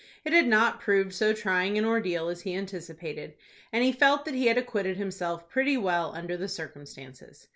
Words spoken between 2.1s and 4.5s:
as he anticipated, and he felt that he